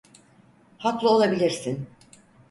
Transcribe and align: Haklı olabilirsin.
Haklı 0.77 1.09
olabilirsin. 1.09 1.87